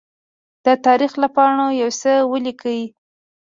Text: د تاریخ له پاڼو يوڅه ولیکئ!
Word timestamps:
د 0.65 0.67
تاریخ 0.85 1.11
له 1.21 1.27
پاڼو 1.35 1.67
يوڅه 1.81 2.13
ولیکئ! 2.31 2.81